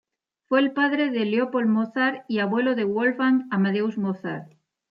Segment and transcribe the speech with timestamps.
[0.49, 4.51] Fue el padre de Leopold Mozart y abuelo de Wolfgang Amadeus Mozart.